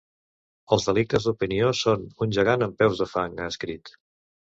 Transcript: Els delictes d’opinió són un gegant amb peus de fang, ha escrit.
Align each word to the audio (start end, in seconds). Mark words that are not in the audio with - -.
Els 0.77 0.87
delictes 0.87 1.27
d’opinió 1.27 1.69
són 1.83 2.09
un 2.27 2.35
gegant 2.41 2.71
amb 2.71 2.83
peus 2.83 3.01
de 3.07 3.11
fang, 3.15 3.41
ha 3.47 3.55
escrit. 3.55 3.99